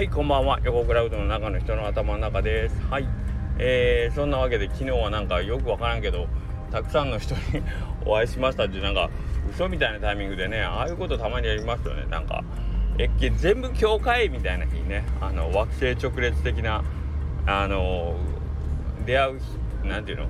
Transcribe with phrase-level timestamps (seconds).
[0.00, 0.58] はいこんばんは。
[0.64, 2.80] 横クラウドの中の人の頭の中です。
[2.88, 3.06] はい。
[3.58, 6.26] えー、そんなわけで昨日はなんかよくわからんけど
[6.72, 7.40] たくさんの人に
[8.06, 8.64] お会いしました。
[8.64, 9.10] ってなんか
[9.50, 12.06] 嘘みたいなタイミングでねああいうことたまにやりますよね。
[12.08, 12.42] なんか
[12.96, 16.82] えっ全部教会みたいな日ねあの惑星直列的な
[17.44, 18.16] あの
[19.04, 19.40] 出会う
[19.84, 20.28] 何ていうの？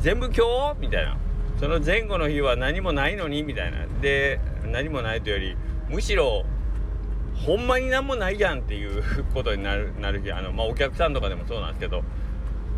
[0.00, 0.80] 全部今日？
[0.80, 1.18] みたいな。
[1.60, 3.42] その前後の日は何もないのに？
[3.42, 3.80] みたいな。
[4.00, 5.56] で何もないというより
[5.90, 6.46] むしろ
[7.46, 12.02] ほんまに何もないやんっていうことになる なる日あの、まあ、お客さんとかでもそうなんですけど、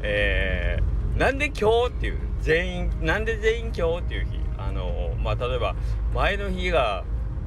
[0.02, 5.74] えー、なんで今日っていう全員なんで全員今日っていう日あのまあ例えば
[6.14, 7.04] 前の日が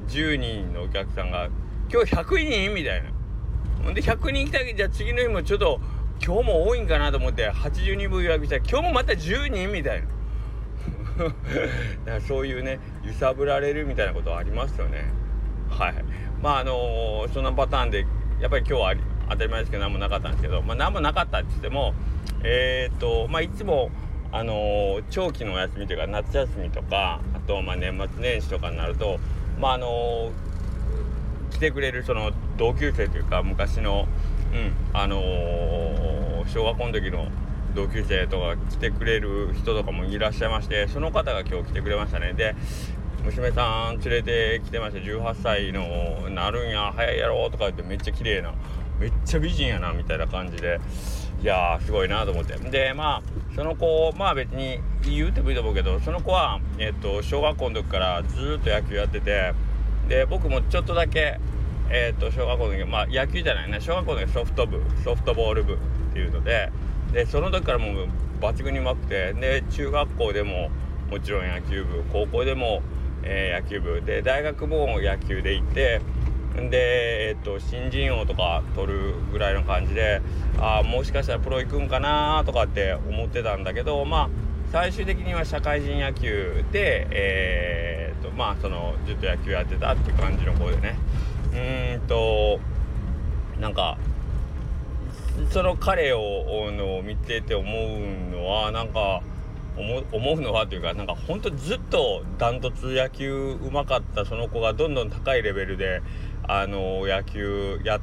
[0.08, 1.48] 10人のお客さんが
[1.92, 3.10] 今日100人みたいな。
[3.84, 5.78] ほんで100人来たけどじゃあ次の日もちょっと
[6.24, 10.08] 今日も多いんかなと思って80人分予約したら今日もまた10人みたいな。
[11.14, 11.34] だか
[12.06, 15.04] らそういうね揺さぶられるみたいなことありますよね。
[15.68, 15.94] はい。
[16.44, 18.06] まああの、そんなパターンで
[18.38, 18.94] やっぱり今日は
[19.30, 21.94] 当たり前ですけど何もなかったんですけどまあ何もなかったって言っても
[22.42, 23.90] えー、っとまあいつも
[24.30, 29.18] あの、長期のお休みというか夏休みとかあとまあ年末年始とかになると
[29.58, 30.32] まああの
[31.50, 34.06] 来てくれるその同級生というか昔の
[34.52, 37.28] うんあの小学校の時の
[37.74, 42.34] 同級生とか来てくれる人とかもいらっしゃいましてその方が今日来てくれましたね。
[42.34, 42.54] で
[43.24, 48.52] 娘さん連れてきてました18歳のなるんや早いやろとか言ってめっちゃ綺麗な
[49.00, 50.78] めっちゃ美人やなみたいな感じで
[51.40, 52.56] いやーすごいなと思って。
[52.58, 53.22] でまあ
[53.54, 59.54] その子まあ別に言うてもいいと思うけどその子はえっと小学校の時からずっと野球やってて
[60.08, 61.40] で僕もちょっとだけ
[61.90, 65.76] えっと小学校の時まあ野球じゃないね小学校の時ソフト部ソフトボール部っ
[66.12, 66.70] ていうので
[67.12, 68.08] でその時からもう
[68.40, 70.70] 抜群にうまくてで中学校でも
[71.10, 72.82] もちろん野球部高校でも、
[73.24, 76.00] えー、野球部で大学も野球で行って
[76.70, 80.22] で、えっと、新人王とか取るぐらいの感じで
[80.58, 84.28] あもしかしたらプロ行くんかなとかって思ってたんだけどまあ
[84.70, 90.96] 最終的には社会人野球で、えー、っとまあそのずっと野球やってたっていう感じの子でね。
[91.54, 92.58] うんと
[93.60, 93.96] なんか
[95.50, 99.22] その彼をの見てて思うのはなんか
[99.76, 106.00] 思うのはというかなんかほんとずっとダントツ野球うまかったその子がどんどん高いレベルで
[106.46, 108.00] あの野球やっ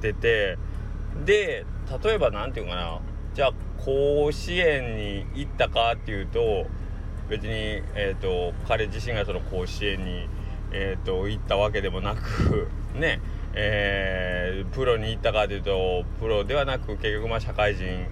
[0.00, 0.56] てて
[1.24, 1.66] で
[2.04, 3.00] 例えば何て言うかな
[3.34, 6.66] じゃあ甲子園に行ったかっていうと
[7.28, 7.50] 別に、
[7.94, 10.28] えーと、彼自身がその甲子園に、
[10.72, 13.20] えーと行ったわけでもなく ね
[13.52, 18.06] えー、プロに行ったかというとプロではなく結局まあ社会人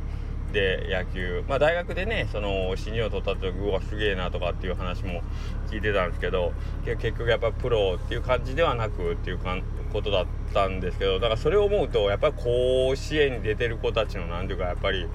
[0.52, 1.44] で野球。
[1.48, 5.22] まあ大学でねその新人を取った時うわすげえなとかっていう話も
[5.70, 6.52] 聞いてたんですけど
[6.84, 9.58] 結局やっぱプロっていう感じではなくっていうか
[9.92, 15.06] ことだったんですけどだからそれを思うとやっぱり甲子園に出てる子たちの何ていうかやっぱり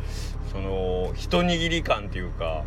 [0.51, 2.63] その一握り感っていうか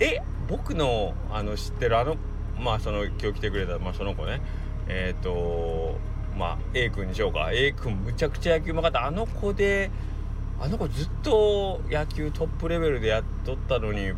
[0.00, 2.16] え僕のあの知ってるあの
[2.58, 4.40] まあその今日来てくれた、まあ、その子ね
[4.88, 5.98] えっ、ー、と
[6.36, 7.50] まあ A 君にしようか。
[7.52, 9.06] A 君むちゃくちゃ野球うまかった。
[9.06, 9.90] あの子で
[10.62, 14.12] あの子ずっと野球トップレベルでやっとったのに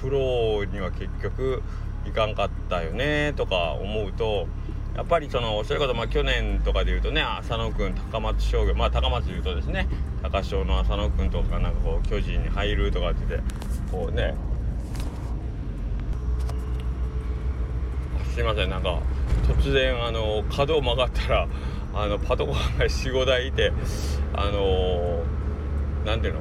[0.00, 1.62] プロには結局
[2.04, 4.48] いかんかったよねとか思うと
[4.96, 9.86] やっぱりそのそれこそまあ去年とかで言うとね浅野君高松商業まあ高松で言うとですね
[10.22, 13.48] 高潮の浅野君とかなんかこう巨人に入るとかって言って
[13.92, 14.34] こうね
[18.34, 18.98] すいませんなんか
[19.46, 21.48] 突然あの角を曲がったら
[21.94, 23.72] あのパトカーが45台いて
[24.34, 25.22] あの
[26.04, 26.40] 何ていうの？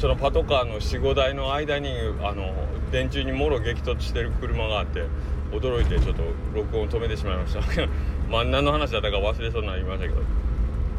[0.00, 1.90] そのパトカーの45台の間に
[2.22, 2.54] あの
[2.90, 5.04] 電柱にもろ激突してる車があって
[5.52, 6.22] 驚いてちょっと
[6.54, 7.60] 録音止めてしまいました。
[8.30, 10.22] まあ何の話だったか忘れそうになりましたけど。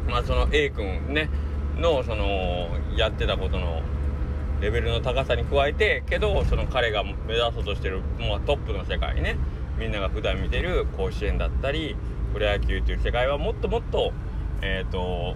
[0.08, 1.30] まあその A 君ね
[1.78, 3.82] のそのやってたことの
[4.62, 9.38] レベルの高さに加えてけどその彼が目指そうとしてる、まあ、トップの世界ね。
[9.78, 11.96] みんなが普段見てる甲子園だったり
[12.32, 14.14] プロ野球という世界はもっともっと
[14.62, 15.36] えっ、ー、と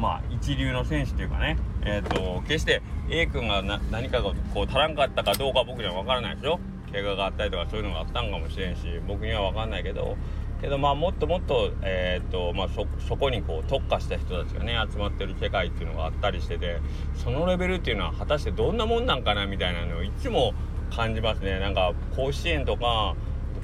[0.00, 6.58] まあ一流の選手というかねえっ、ー、と決して A 君が何かがこう足らんかったかどうか僕には分からないでしょ
[6.90, 10.16] 怪我があったりとかそういうのがあったんかもしれんし僕には分かんないけど。
[10.60, 16.80] けどまあもっともっと,、えーとまあそ、そこにこう特化した人たちがね集まってる世界っていうのがあったりしてて
[17.14, 20.52] そのレベルっていうのは果たしてどんなもんなんかなみたいなのをいつも
[20.94, 21.58] 感じますね。
[21.60, 23.14] なんか甲子園とか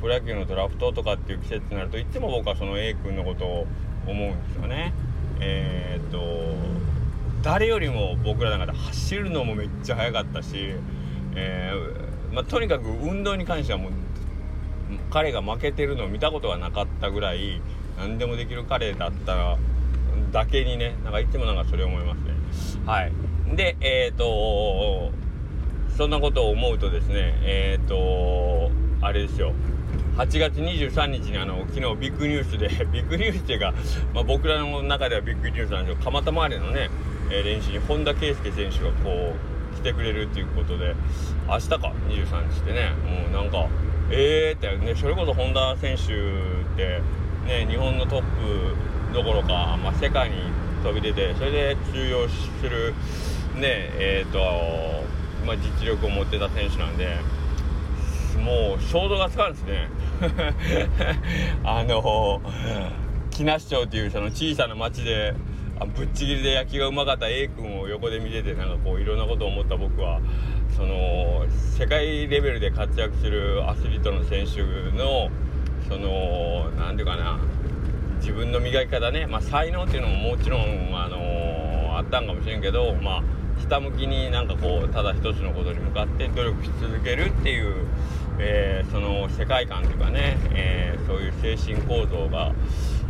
[0.01, 3.67] プロ野球のドラフトとかっていう季節になるといつも僕はその A 君のことを
[4.07, 4.95] 思うんですよね。
[5.41, 6.19] えー、っと
[7.43, 10.75] 誰よりも僕らの中で走るのもめっちゃ速かったし、
[11.35, 13.93] えー、まあ、とにかく運動に関してはもう
[15.11, 17.61] 彼が負けてるのを見たことがなかったぐらい
[17.99, 19.57] 何でもできる彼だった
[20.33, 22.35] だけにねなんかいつもなんかそれ思いますね。
[22.85, 23.13] はい。
[23.55, 25.13] でえっ、と
[25.97, 29.53] そんなことを思うとですねえっ、とあれですよ。
[30.17, 33.75] 8月23日にあの昨日ビッグニュースで ビッグニュースっていうか、
[34.15, 36.89] まあ、僕らの中ではビッグニュースなんですけど蒲田周りのね、
[37.31, 40.95] えー、練習に本田圭佑選手がこう来てくれるっていうことで
[41.47, 43.69] 明日か23日ってねもうなんか
[44.11, 46.07] えーってねそれこそ本田選手っ
[46.77, 47.03] て
[47.47, 48.25] ね日本のトップ
[49.13, 50.37] どころか、まあ、世界に
[50.83, 52.95] 飛び出てそれで通用する
[53.55, 55.05] ねえっ、ー、と、
[55.47, 57.19] まあ、実力を持ってた選手なんで
[58.37, 59.89] もう衝動がつかんですね。
[61.65, 62.41] あの
[63.31, 65.35] 木梨町っていうその小さな町で
[65.95, 70.21] ぶっちぎりで野球がうまかった A 君を横で見ててなんかこういろんなことを思った僕は
[70.75, 71.45] その
[71.77, 74.63] 世界レベルで活躍するアスリートの選手
[74.97, 75.31] の
[75.89, 77.39] その何て言うかな
[78.21, 80.61] 自分の磨き方ね、まあ、才能っていうのももちろん、
[80.95, 83.23] あのー、あったんかもしれんけど、まあ、
[83.59, 87.87] ひたむきになんかこうただ一つのことに向かって努力し続けるっていう
[88.39, 92.55] えー、その世界観というかね、えー、そういう精神構造が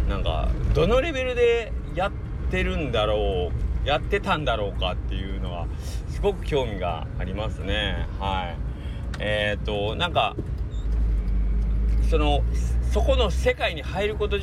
[0.08, 2.12] なんかどのレベルでやっ
[2.50, 3.50] てるんだろ
[3.84, 5.66] うやってたんだろうかっていうのは
[6.08, 8.06] すごく興味がありますね。
[8.18, 8.56] はい。
[9.18, 10.34] えっ、となんか
[12.10, 12.42] その
[12.92, 14.38] そこの世界に入ること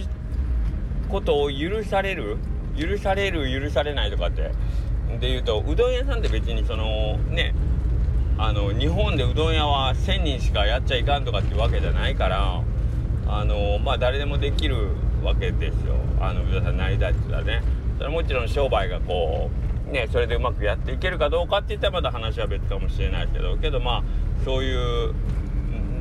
[1.10, 2.38] ことを許される
[2.78, 4.52] 許される許されないとかって
[5.20, 7.54] で言うとうどん屋さんって別にそのね
[8.38, 12.62] あの日本でうどん屋は1,000人しかやっちゃいかんとかっていうわけじゃないから
[13.28, 14.90] あのまあ誰でもできる
[15.24, 15.96] わけですよ。
[16.20, 17.62] あのうどん屋さん成り立ちはね。
[17.98, 19.50] それもちろん商売がこ
[19.88, 24.04] うねそれでうまくやっていけるかどうかって言ったらまだ話は別かもしれないけどけどまあ
[24.44, 25.14] そういう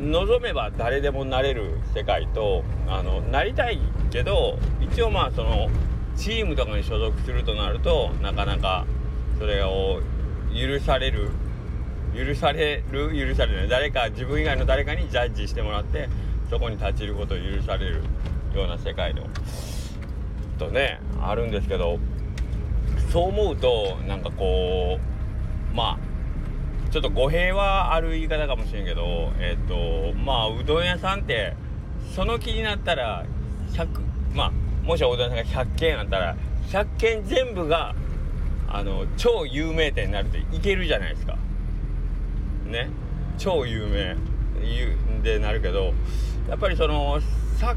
[0.02, 3.78] 望めば誰でもなれる世界とあのなりたい
[4.10, 5.68] けど一応まあその
[6.16, 8.84] チームとかに所属するとなるとなかなか
[9.38, 10.00] それを
[10.52, 11.30] 許される
[12.14, 16.08] 許される許されない誰か自分以外の誰かにジャッジしてもらって
[16.50, 18.02] そこに立ち入ることを許される
[18.54, 19.26] ような世界の
[20.58, 21.98] とねあるんですけど
[23.10, 24.98] そう思うとなんかこ
[25.72, 31.56] うまあちょっと語弊はある言い方かもしれんけどえっ、とまあうどん屋さんって
[32.14, 33.24] その気になったら
[33.72, 33.88] 100
[34.34, 34.52] まあ
[34.84, 36.36] もしおうどん屋さんが100軒あったら
[36.68, 37.94] 100軒全部が
[38.68, 41.36] あの超有名店になるっていけるじゃないですか。
[42.72, 42.90] ね
[43.38, 44.16] 超有名
[45.22, 45.92] でなるけど
[46.48, 47.20] やっぱりその
[47.58, 47.76] サッ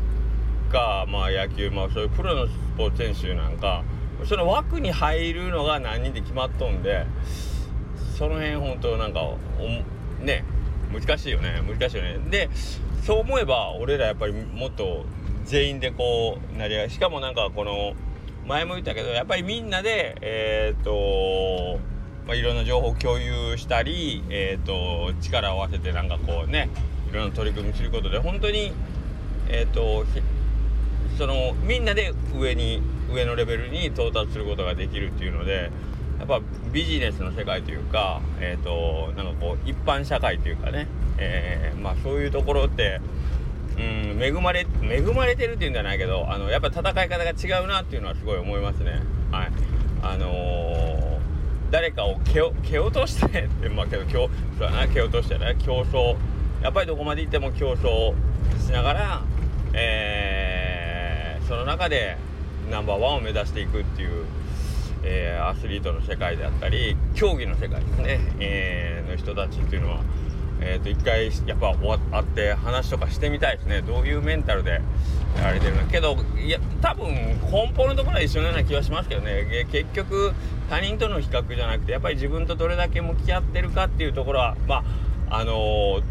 [0.72, 3.84] カーまあ野球まあそういうプロのスポーツ選手なんか
[4.28, 7.06] その枠に入るのが何人で決まっとんで
[8.18, 9.20] その辺本当なんか
[10.22, 10.44] ね
[10.92, 12.20] 難しいよね難しいよね。
[12.30, 12.50] で
[13.04, 15.06] そう思えば俺らやっぱりもっと
[15.44, 17.94] 全員でこうなり合いしかもなんかこの
[18.48, 21.80] 前も言ったけどやっぱりみんなでえー、っと
[22.28, 26.70] まあ、いろんな情報を共有したり、えーと、力を合わせてなんかこうね
[27.10, 28.74] いろんな取り組みすることで本当に
[29.48, 30.06] えっ、ー、と
[31.18, 32.82] そのみんなで上に
[33.14, 35.72] 上のレベルに到達することができるっていうので
[36.20, 36.42] やっぱ
[36.72, 40.88] ビジネスの世界というか、えーと、なんかこう一般社会というかね、
[41.18, 43.02] えー、まあ、そういうところって
[43.78, 49.02] うん恵まれ恵まれてるっていうんじゃないけどあのやっぱ戦い方が違うなっていうのはすごい思いますね。
[49.32, 49.52] はい
[50.02, 51.15] あのー
[51.76, 56.16] 誰かを蹴蹴落としてってまあけど競そうな蹴落としてね競争
[56.64, 58.14] やっぱりどこまで行っても競争
[58.66, 59.22] しながら、
[59.74, 62.16] えー、その中で
[62.72, 64.26] ナンバーワンを目指していくっていう、
[65.04, 70.00] えー、アスリートの世界であったり競技の世界ですね、えー、の人たちっていうのは。
[70.62, 73.82] えー、と一回やっぱ終わって話とかしてみたいですね。
[73.82, 74.82] どういうメンタルで
[75.38, 79.68] やられてるのけどいや多分根本のところは一緒のような気はしますけどね。
[79.72, 80.34] 結局
[80.70, 84.84] 他人との比較じゃなくてやっぱり自分とどれだけ向き合ってるかっていうところはま
[85.30, 86.04] ああのー、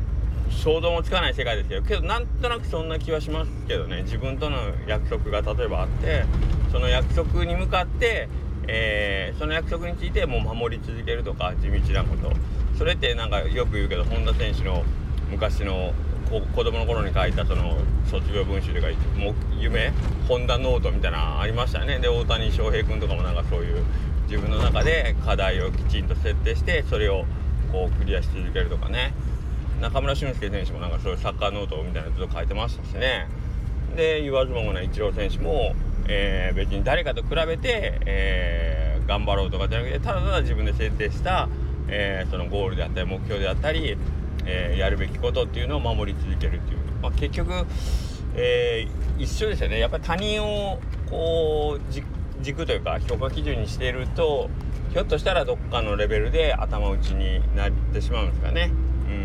[0.50, 1.82] 衝動もつかない世界ですけど。
[1.82, 4.02] けどなんとなくそんな気はしますけどね。
[4.02, 6.24] 自分との約束が例えばあって
[6.70, 8.28] その約束に向かって、
[8.68, 12.32] えー、その約束についてもう守り続けるとか地道なこと。
[12.76, 14.84] それってなんかよく言うけど本田選手の
[15.30, 15.92] 昔の
[16.54, 17.78] 子供の頃に書いたその
[18.10, 19.92] 卒業文集とかもう夢
[20.28, 21.98] 本田ノートみたいなありましたね。
[21.98, 23.84] で大谷翔平君とかもなんかそういう
[24.28, 27.24] 自分の中で課題をきちんと設定してそれを
[27.70, 29.12] こうクリアし続けるとかね。
[29.80, 33.28] 中村俊輔選手もなんかそういうサッカーノートみたいなのずっと書いてましたしね。
[33.96, 35.74] で言わずもがなイチロー選手も、
[36.08, 41.48] えー、別に誰かと比べて、えー、頑張ろうとかじゃなくてただただ自分で設定した
[41.88, 43.96] えー、そのゴールであったり目標であったり、
[44.46, 47.52] えー、やるべきことっていうのを守り続けるっていう、まあ、結局、
[48.34, 49.78] えー、一緒ですよね。
[49.78, 54.50] やっぱり他人をこう軸というか評価基準にしていると
[54.92, 58.70] ひょっとしたらどっかのレベルで頭打ちになってしまうんですかね。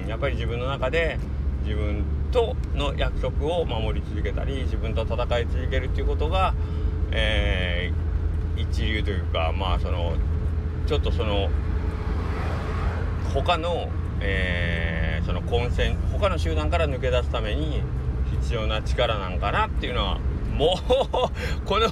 [0.04, 1.20] うん、やっぱり自分の中で
[1.64, 6.54] 自分との約束を守り続けたり自分と戦い続けるっていうことが、
[7.12, 10.14] えー、一流というかまあその
[10.88, 11.50] ちょっとその
[13.34, 13.90] 他の、
[14.22, 17.82] えー、その混戦他の集団から抜け出すために
[18.42, 20.20] 必要な力なんかなっていうのは
[20.60, 21.90] もうこの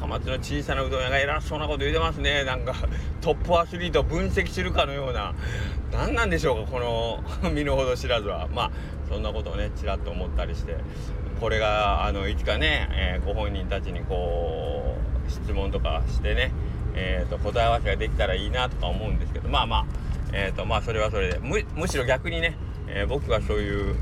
[0.00, 2.42] 高松の小さなうどん屋が偉そうなこと言うてますね。
[2.42, 2.74] なんか
[3.20, 5.34] トップアスリート分析するかのような。
[5.92, 8.48] 何なんでしょうかこの身の程知らずは。
[8.48, 8.70] まあ
[9.08, 10.76] そんなことをねちらっと思ったりして。
[11.40, 16.52] これがあのいつかね、えー、ご本人たちにこう質問とかしてね、
[16.94, 19.86] えーと、答え合わせができたらいいなとか思うんですけどまあまあ
[20.32, 21.40] えーとまあそれはそれで。
[21.40, 22.56] むしろ逆にね、
[22.86, 23.96] えー、僕がそういう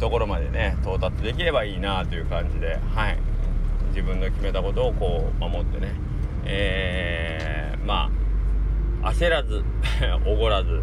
[0.00, 3.18] ところまでね到達できればいいなという感じではい。
[3.90, 5.92] 自分の決めたことをこう守ってね。
[6.44, 8.10] えー、ま
[9.02, 9.64] あ焦らず
[10.26, 10.82] おごらず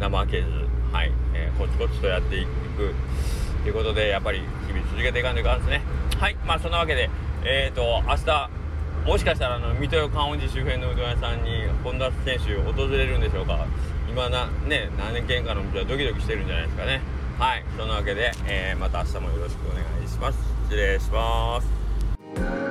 [0.00, 0.46] 怠けず
[0.92, 2.94] はい、えー、コツコツとやっていく。
[3.62, 5.82] ということでやっぱり日々続けていかんといかんですね。
[6.18, 6.36] はい。
[6.46, 7.08] まあそんなわけで
[7.44, 8.50] えっ、ー、と明日
[9.04, 13.66] もしかしたらあの水戸観音寺周辺のうどん屋さんに本田選手訪れるんでしょうか。
[14.08, 17.02] 今なね何軒かの道はドキドキしてるんじゃないですかね。
[17.38, 17.64] はい。
[17.76, 20.38] そんなわけで、えー、また明日もよろしくお願いします。
[20.64, 22.63] 失礼します。